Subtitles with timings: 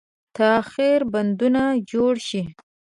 [0.37, 2.41] تاخیري بندونه جوړ شي.